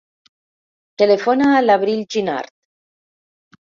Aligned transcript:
Telefona 1.01 1.49
a 1.57 1.61
l'Avril 1.67 2.01
Ginard. 2.17 2.55